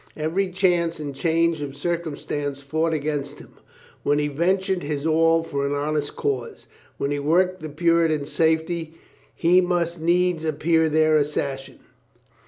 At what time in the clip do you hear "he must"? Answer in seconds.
9.35-10.01